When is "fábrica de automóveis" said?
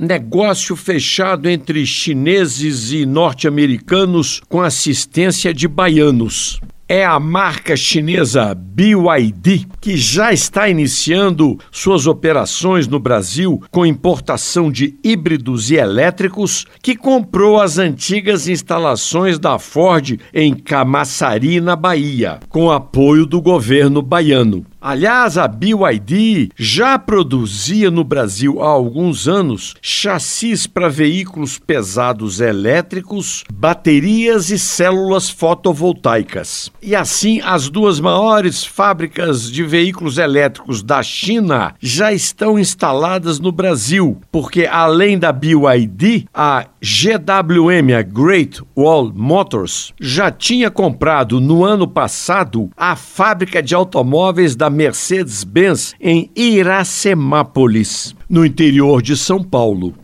52.96-54.56